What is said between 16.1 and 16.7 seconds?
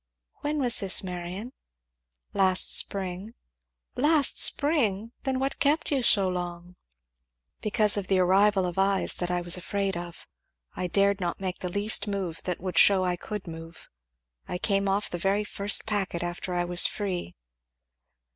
after I